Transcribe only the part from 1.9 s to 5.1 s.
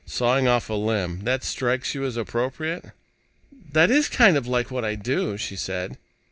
you as appropriate?" "That is kind of like what I